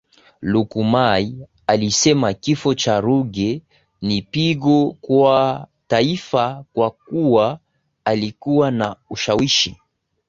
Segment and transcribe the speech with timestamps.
[0.41, 1.31] Lukumay
[1.67, 3.61] alisema kifo cha Ruge
[4.01, 7.59] ni pigo kwa Taifa kwa kuwa
[8.05, 9.75] alikuwa na ushawishi